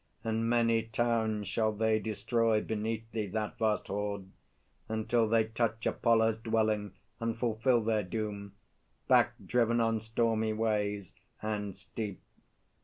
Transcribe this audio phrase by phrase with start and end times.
[0.23, 4.31] And many towns shall they Destroy beneath thee, that vast horde,
[4.89, 8.53] until They touch Apollo's dwelling, and fulfil Their doom,
[9.07, 12.19] back driven on stormy ways and steep.